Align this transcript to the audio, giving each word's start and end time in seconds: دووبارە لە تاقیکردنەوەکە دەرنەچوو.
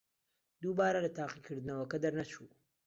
دووبارە 0.61 0.99
لە 1.05 1.09
تاقیکردنەوەکە 1.19 1.97
دەرنەچوو. 2.03 2.47